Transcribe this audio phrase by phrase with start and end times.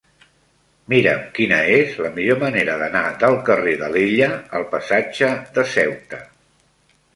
[0.93, 6.25] Mira'm quina és la millor manera d'anar del carrer d'Alella al passatge de Ceuta.